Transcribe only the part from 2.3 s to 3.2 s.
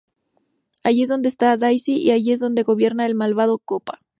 es donde gobierna el